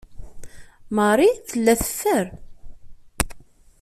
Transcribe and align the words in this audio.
Marie 0.95 1.35
tella 1.49 1.73
teffer. 1.81 2.27